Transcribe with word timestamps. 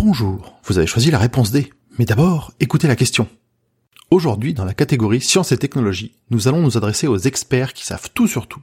Bonjour, 0.00 0.54
vous 0.62 0.78
avez 0.78 0.86
choisi 0.86 1.10
la 1.10 1.18
réponse 1.18 1.50
D. 1.50 1.72
Mais 1.98 2.04
d'abord, 2.04 2.52
écoutez 2.60 2.86
la 2.86 2.94
question. 2.94 3.26
Aujourd'hui, 4.12 4.54
dans 4.54 4.64
la 4.64 4.72
catégorie 4.72 5.20
sciences 5.20 5.50
et 5.50 5.58
technologies, 5.58 6.12
nous 6.30 6.46
allons 6.46 6.62
nous 6.62 6.76
adresser 6.76 7.08
aux 7.08 7.18
experts 7.18 7.72
qui 7.72 7.84
savent 7.84 8.08
tout 8.14 8.28
sur 8.28 8.46
tout. 8.46 8.60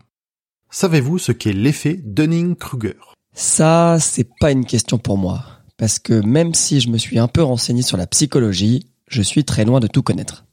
Savez-vous 0.70 1.17
ce 1.17 1.34
qu'est 1.34 1.52
l'effet 1.52 1.99
Dunning-Kruger? 2.05 2.95
Ça, 3.34 3.98
c'est 3.99 4.30
pas 4.39 4.52
une 4.52 4.66
question 4.66 4.98
pour 4.98 5.17
moi. 5.17 5.44
Parce 5.75 5.99
que 5.99 6.13
même 6.13 6.53
si 6.53 6.80
je 6.80 6.88
me 6.88 6.98
suis 6.98 7.20
un 7.20 7.27
peu 7.27 7.44
renseigné 7.44 7.81
sur 7.81 7.97
la 7.97 8.08
psychologie, 8.08 8.86
je 9.09 9.22
suis 9.22 9.44
très 9.44 9.66
loin 9.66 9.81
de 9.81 9.88
tout 9.88 10.03
connaître. 10.03 10.45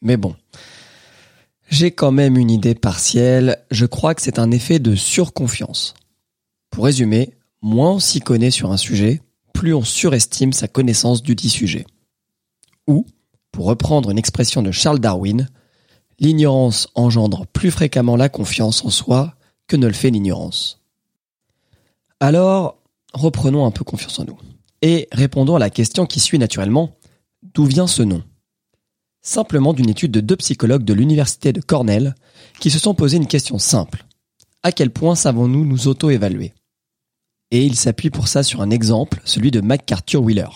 Mais 0.00 0.16
bon. 0.16 0.34
J'ai 1.68 1.90
quand 1.90 2.12
même 2.12 2.38
une 2.38 2.50
idée 2.50 2.74
partielle, 2.74 3.62
je 3.70 3.84
crois 3.84 4.14
que 4.14 4.22
c'est 4.22 4.38
un 4.38 4.52
effet 4.52 4.78
de 4.78 4.94
surconfiance. 4.94 5.92
Pour 6.70 6.86
résumer, 6.86 7.34
moins 7.60 7.90
on 7.90 8.00
s'y 8.00 8.20
connaît 8.20 8.50
sur 8.50 8.72
un 8.72 8.78
sujet, 8.78 9.20
plus 9.64 9.72
on 9.72 9.82
surestime 9.82 10.52
sa 10.52 10.68
connaissance 10.68 11.22
du 11.22 11.34
dit 11.34 11.48
sujet. 11.48 11.86
Ou, 12.86 13.06
pour 13.50 13.64
reprendre 13.64 14.10
une 14.10 14.18
expression 14.18 14.60
de 14.60 14.70
Charles 14.70 14.98
Darwin, 14.98 15.48
l'ignorance 16.18 16.88
engendre 16.94 17.46
plus 17.46 17.70
fréquemment 17.70 18.16
la 18.16 18.28
confiance 18.28 18.84
en 18.84 18.90
soi 18.90 19.36
que 19.66 19.76
ne 19.76 19.86
le 19.86 19.94
fait 19.94 20.10
l'ignorance. 20.10 20.82
Alors, 22.20 22.76
reprenons 23.14 23.64
un 23.64 23.70
peu 23.70 23.84
confiance 23.84 24.18
en 24.18 24.26
nous. 24.26 24.38
Et 24.82 25.08
répondons 25.12 25.56
à 25.56 25.60
la 25.60 25.70
question 25.70 26.04
qui 26.04 26.20
suit 26.20 26.38
naturellement, 26.38 26.98
d'où 27.54 27.64
vient 27.64 27.86
ce 27.86 28.02
nom? 28.02 28.22
Simplement 29.22 29.72
d'une 29.72 29.88
étude 29.88 30.12
de 30.12 30.20
deux 30.20 30.36
psychologues 30.36 30.84
de 30.84 30.92
l'université 30.92 31.54
de 31.54 31.62
Cornell 31.62 32.14
qui 32.60 32.70
se 32.70 32.78
sont 32.78 32.92
posé 32.92 33.16
une 33.16 33.28
question 33.28 33.58
simple. 33.58 34.04
À 34.62 34.72
quel 34.72 34.90
point 34.90 35.14
savons-nous 35.14 35.64
nous 35.64 35.88
auto-évaluer? 35.88 36.52
Et 37.54 37.64
ils 37.64 37.76
s'appuient 37.76 38.10
pour 38.10 38.26
ça 38.26 38.42
sur 38.42 38.62
un 38.62 38.70
exemple, 38.70 39.20
celui 39.24 39.52
de 39.52 39.60
MacArthur 39.60 40.20
Wheeler. 40.20 40.48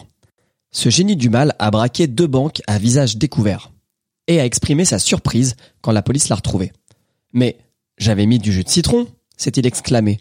Ce 0.72 0.90
génie 0.90 1.14
du 1.14 1.30
mal 1.30 1.54
a 1.60 1.70
braqué 1.70 2.08
deux 2.08 2.26
banques 2.26 2.60
à 2.66 2.76
visage 2.80 3.18
découvert 3.18 3.70
et 4.26 4.40
a 4.40 4.44
exprimé 4.44 4.84
sa 4.84 4.98
surprise 4.98 5.54
quand 5.80 5.92
la 5.92 6.02
police 6.02 6.28
l'a 6.28 6.34
retrouvé. 6.34 6.72
Mais 7.32 7.56
j'avais 7.98 8.26
mis 8.26 8.40
du 8.40 8.52
jus 8.52 8.64
de 8.64 8.68
citron, 8.68 9.06
s'est-il 9.36 9.64
exclamé, 9.64 10.18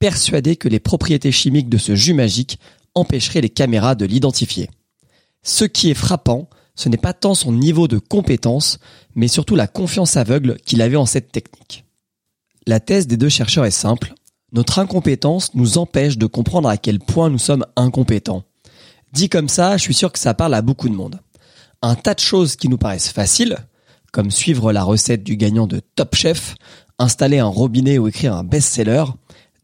persuadé 0.00 0.56
que 0.56 0.66
les 0.66 0.80
propriétés 0.80 1.30
chimiques 1.30 1.68
de 1.68 1.78
ce 1.78 1.94
jus 1.94 2.14
magique 2.14 2.58
empêcheraient 2.96 3.40
les 3.40 3.48
caméras 3.48 3.94
de 3.94 4.04
l'identifier. 4.04 4.70
Ce 5.44 5.64
qui 5.64 5.88
est 5.88 5.94
frappant, 5.94 6.50
ce 6.74 6.88
n'est 6.88 6.96
pas 6.96 7.12
tant 7.12 7.34
son 7.34 7.52
niveau 7.52 7.86
de 7.86 7.98
compétence, 7.98 8.80
mais 9.14 9.28
surtout 9.28 9.54
la 9.54 9.68
confiance 9.68 10.16
aveugle 10.16 10.56
qu'il 10.66 10.82
avait 10.82 10.96
en 10.96 11.06
cette 11.06 11.30
technique. 11.30 11.84
La 12.66 12.80
thèse 12.80 13.06
des 13.06 13.16
deux 13.16 13.28
chercheurs 13.28 13.66
est 13.66 13.70
simple. 13.70 14.14
Notre 14.52 14.78
incompétence 14.78 15.54
nous 15.54 15.76
empêche 15.76 16.16
de 16.16 16.26
comprendre 16.26 16.68
à 16.68 16.78
quel 16.78 17.00
point 17.00 17.28
nous 17.28 17.38
sommes 17.38 17.66
incompétents. 17.76 18.44
Dit 19.12 19.28
comme 19.28 19.48
ça, 19.48 19.76
je 19.76 19.82
suis 19.82 19.94
sûr 19.94 20.10
que 20.10 20.18
ça 20.18 20.32
parle 20.32 20.54
à 20.54 20.62
beaucoup 20.62 20.88
de 20.88 20.94
monde. 20.94 21.20
Un 21.82 21.94
tas 21.94 22.14
de 22.14 22.20
choses 22.20 22.56
qui 22.56 22.68
nous 22.68 22.78
paraissent 22.78 23.10
faciles, 23.10 23.58
comme 24.10 24.30
suivre 24.30 24.72
la 24.72 24.82
recette 24.82 25.22
du 25.22 25.36
gagnant 25.36 25.66
de 25.66 25.80
Top 25.94 26.14
Chef, 26.14 26.54
installer 26.98 27.38
un 27.38 27.46
robinet 27.46 27.98
ou 27.98 28.08
écrire 28.08 28.34
un 28.34 28.42
best-seller, 28.42 29.04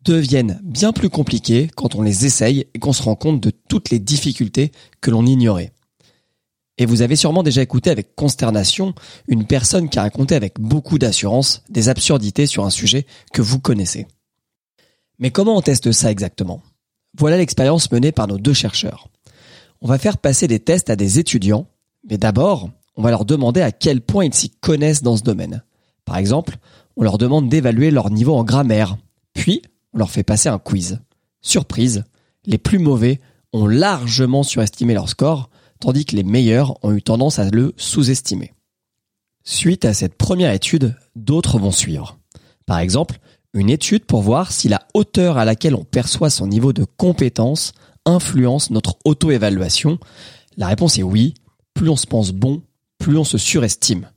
deviennent 0.04 0.60
bien 0.62 0.92
plus 0.92 1.08
compliquées 1.08 1.70
quand 1.74 1.94
on 1.94 2.02
les 2.02 2.26
essaye 2.26 2.66
et 2.74 2.78
qu'on 2.78 2.92
se 2.92 3.02
rend 3.02 3.16
compte 3.16 3.40
de 3.40 3.52
toutes 3.68 3.88
les 3.88 3.98
difficultés 3.98 4.70
que 5.00 5.10
l'on 5.10 5.24
ignorait. 5.24 5.72
Et 6.76 6.84
vous 6.84 7.02
avez 7.02 7.16
sûrement 7.16 7.42
déjà 7.42 7.62
écouté 7.62 7.90
avec 7.90 8.14
consternation 8.14 8.94
une 9.28 9.46
personne 9.46 9.88
qui 9.88 9.98
a 9.98 10.02
raconté 10.02 10.34
avec 10.34 10.60
beaucoup 10.60 10.98
d'assurance 10.98 11.62
des 11.70 11.88
absurdités 11.88 12.46
sur 12.46 12.64
un 12.64 12.70
sujet 12.70 13.06
que 13.32 13.42
vous 13.42 13.60
connaissez. 13.60 14.06
Mais 15.24 15.30
comment 15.30 15.56
on 15.56 15.62
teste 15.62 15.90
ça 15.90 16.10
exactement? 16.10 16.60
Voilà 17.16 17.38
l'expérience 17.38 17.90
menée 17.90 18.12
par 18.12 18.26
nos 18.26 18.36
deux 18.36 18.52
chercheurs. 18.52 19.08
On 19.80 19.88
va 19.88 19.96
faire 19.96 20.18
passer 20.18 20.48
des 20.48 20.60
tests 20.60 20.90
à 20.90 20.96
des 20.96 21.18
étudiants, 21.18 21.66
mais 22.06 22.18
d'abord, 22.18 22.68
on 22.94 23.02
va 23.02 23.08
leur 23.08 23.24
demander 23.24 23.62
à 23.62 23.72
quel 23.72 24.02
point 24.02 24.26
ils 24.26 24.34
s'y 24.34 24.50
connaissent 24.50 25.02
dans 25.02 25.16
ce 25.16 25.22
domaine. 25.22 25.64
Par 26.04 26.18
exemple, 26.18 26.58
on 26.96 27.04
leur 27.04 27.16
demande 27.16 27.48
d'évaluer 27.48 27.90
leur 27.90 28.10
niveau 28.10 28.34
en 28.34 28.44
grammaire, 28.44 28.98
puis 29.32 29.62
on 29.94 29.98
leur 29.98 30.10
fait 30.10 30.24
passer 30.24 30.50
un 30.50 30.58
quiz. 30.58 31.00
Surprise, 31.40 32.04
les 32.44 32.58
plus 32.58 32.78
mauvais 32.78 33.18
ont 33.54 33.66
largement 33.66 34.42
surestimé 34.42 34.92
leur 34.92 35.08
score, 35.08 35.48
tandis 35.80 36.04
que 36.04 36.16
les 36.16 36.22
meilleurs 36.22 36.76
ont 36.84 36.92
eu 36.92 37.00
tendance 37.00 37.38
à 37.38 37.48
le 37.48 37.72
sous-estimer. 37.78 38.52
Suite 39.42 39.86
à 39.86 39.94
cette 39.94 40.18
première 40.18 40.52
étude, 40.52 40.94
d'autres 41.16 41.58
vont 41.58 41.72
suivre. 41.72 42.18
Par 42.66 42.78
exemple, 42.78 43.18
une 43.54 43.70
étude 43.70 44.04
pour 44.04 44.22
voir 44.22 44.52
si 44.52 44.68
la 44.68 44.82
hauteur 44.94 45.38
à 45.38 45.44
laquelle 45.44 45.74
on 45.74 45.84
perçoit 45.84 46.30
son 46.30 46.48
niveau 46.48 46.72
de 46.72 46.84
compétence 46.84 47.72
influence 48.04 48.70
notre 48.70 48.96
auto-évaluation. 49.04 49.98
La 50.56 50.66
réponse 50.66 50.98
est 50.98 51.02
oui. 51.02 51.34
Plus 51.72 51.88
on 51.88 51.96
se 51.96 52.06
pense 52.06 52.32
bon, 52.32 52.62
plus 52.98 53.16
on 53.16 53.24
se 53.24 53.38
surestime. 53.38 54.10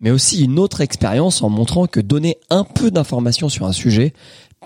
Mais 0.00 0.10
aussi 0.10 0.42
une 0.42 0.58
autre 0.58 0.80
expérience 0.80 1.42
en 1.42 1.50
montrant 1.50 1.86
que 1.86 2.00
donner 2.00 2.38
un 2.48 2.64
peu 2.64 2.90
d'informations 2.90 3.48
sur 3.48 3.66
un 3.66 3.72
sujet 3.72 4.14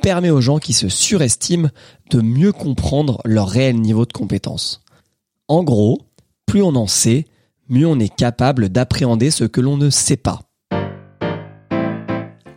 permet 0.00 0.30
aux 0.30 0.40
gens 0.40 0.58
qui 0.58 0.72
se 0.72 0.88
surestiment 0.88 1.68
de 2.10 2.20
mieux 2.20 2.52
comprendre 2.52 3.20
leur 3.24 3.48
réel 3.48 3.80
niveau 3.80 4.06
de 4.06 4.12
compétence. 4.12 4.82
En 5.48 5.62
gros, 5.64 5.98
plus 6.46 6.62
on 6.62 6.74
en 6.76 6.86
sait, 6.86 7.26
mieux 7.68 7.86
on 7.86 7.98
est 7.98 8.14
capable 8.14 8.68
d'appréhender 8.68 9.30
ce 9.30 9.44
que 9.44 9.60
l'on 9.60 9.76
ne 9.76 9.90
sait 9.90 10.16
pas. 10.16 10.40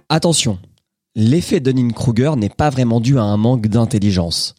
Attention, 0.09 0.57
l'effet 1.17 1.59
Dunning-Kruger 1.59 2.33
n'est 2.37 2.47
pas 2.47 2.69
vraiment 2.69 3.01
dû 3.01 3.17
à 3.17 3.23
un 3.23 3.37
manque 3.37 3.65
d'intelligence. 3.67 4.53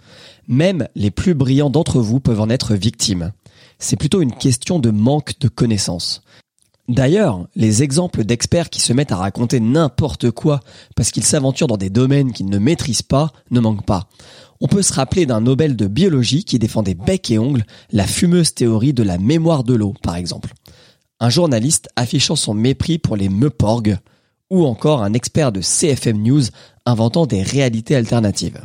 Même 0.49 0.89
les 0.97 1.13
plus 1.13 1.35
brillants 1.35 1.71
d'entre 1.71 2.01
vous 2.01 2.19
peuvent 2.19 2.41
en 2.41 2.51
être 2.51 2.75
victimes. 2.75 3.33
C'est 3.79 3.97
plutôt 3.97 4.21
une 4.21 4.35
question 4.35 4.81
de 4.81 4.91
manque 4.91 5.39
de 5.39 5.47
connaissances. 5.47 6.21
D'ailleurs, 6.89 7.47
les 7.55 7.85
exemples 7.85 8.25
d'experts 8.25 8.71
qui 8.71 8.81
se 8.81 8.93
mettent 8.93 9.13
à 9.13 9.17
raconter 9.17 9.61
n'importe 9.61 10.33
quoi 10.33 10.61
parce 10.97 11.13
qu'ils 11.13 11.25
s'aventurent 11.25 11.69
dans 11.69 11.77
des 11.77 11.91
domaines 11.91 12.33
qu'ils 12.33 12.47
ne 12.47 12.59
maîtrisent 12.59 13.03
pas 13.03 13.33
ne 13.53 13.61
manquent 13.61 13.87
pas. 13.87 14.09
On 14.61 14.67
peut 14.67 14.83
se 14.83 14.95
rappeler 14.95 15.27
d'un 15.27 15.43
Nobel 15.43 15.77
de 15.77 15.87
biologie 15.87 16.43
qui 16.43 16.59
défendait 16.59 16.95
bec 16.95 17.31
et 17.31 17.39
ongle 17.39 17.65
la 17.93 18.07
fumeuse 18.07 18.55
théorie 18.55 18.95
de 18.95 19.05
la 19.05 19.19
mémoire 19.19 19.63
de 19.63 19.75
l'eau, 19.75 19.95
par 20.03 20.17
exemple. 20.17 20.53
Un 21.21 21.31
journaliste 21.31 21.89
affichant 21.95 22.37
son 22.37 22.55
mépris 22.55 22.99
pour 22.99 23.17
les 23.17 23.29
meuporgs, 23.29 23.99
ou 24.51 24.65
encore 24.67 25.03
un 25.03 25.13
expert 25.13 25.53
de 25.53 25.61
CFM 25.61 26.23
News 26.23 26.43
inventant 26.87 27.27
des 27.27 27.43
réalités 27.43 27.95
alternatives. 27.95 28.63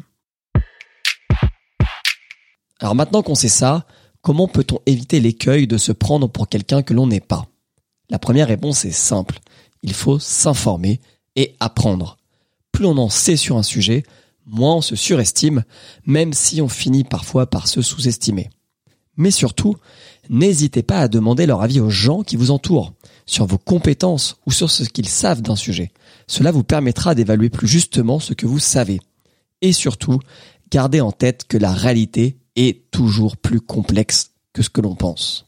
Alors 2.80 2.96
maintenant 2.96 3.22
qu'on 3.22 3.36
sait 3.36 3.48
ça, 3.48 3.86
comment 4.22 4.48
peut-on 4.48 4.80
éviter 4.86 5.20
l'écueil 5.20 5.68
de 5.68 5.78
se 5.78 5.92
prendre 5.92 6.28
pour 6.28 6.50
quelqu'un 6.50 6.82
que 6.82 6.94
l'on 6.94 7.08
n'est 7.08 7.20
pas? 7.20 7.48
La 8.10 8.20
première 8.20 8.48
réponse 8.48 8.86
est 8.86 8.92
simple. 8.92 9.40
Il 9.82 9.94
faut 9.94 10.20
s'informer 10.20 11.00
et 11.36 11.56
apprendre. 11.60 12.18
Plus 12.72 12.86
on 12.86 12.98
en 12.98 13.10
sait 13.10 13.38
sur 13.38 13.58
un 13.58 13.64
sujet, 13.64 14.04
moins 14.46 14.76
on 14.76 14.82
se 14.82 14.96
surestime, 14.96 15.64
même 16.06 16.34
si 16.34 16.62
on 16.62 16.70
finit 16.70 17.04
parfois 17.04 17.50
par 17.50 17.68
se 17.68 17.82
sous-estimer. 17.82 18.50
Mais 19.18 19.32
surtout, 19.32 19.76
n'hésitez 20.30 20.84
pas 20.84 21.00
à 21.00 21.08
demander 21.08 21.46
leur 21.46 21.62
avis 21.62 21.80
aux 21.80 21.90
gens 21.90 22.24
qui 22.24 22.36
vous 22.36 22.52
entourent, 22.52 22.94
sur 23.26 23.46
vos 23.46 23.58
compétences 23.58 24.38
ou 24.46 24.52
sur 24.52 24.72
ce 24.72 24.84
qu'ils 24.84 25.10
savent 25.10 25.42
d'un 25.42 25.56
sujet. 25.56 25.92
Cela 26.28 26.52
vous 26.52 26.64
permettra 26.64 27.16
d'évaluer 27.16 27.50
plus 27.50 27.68
justement 27.68 28.20
ce 28.20 28.34
que 28.34 28.48
vous 28.48 28.60
savez. 28.60 29.00
Et 29.62 29.72
surtout, 29.72 30.20
gardez 30.72 31.02
en 31.02 31.12
tête 31.12 31.46
que 31.48 31.58
la 31.58 31.72
réalité 31.72 32.38
est 32.56 32.90
toujours 32.92 33.38
plus 33.38 33.62
complexe 33.62 34.32
que 34.52 34.62
ce 34.62 34.70
que 34.70 34.82
l'on 34.82 34.96
pense. 34.96 35.48